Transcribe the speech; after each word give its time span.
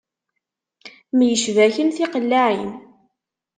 Myecbaken 1.17 1.89
tiqellaɛin. 1.95 2.73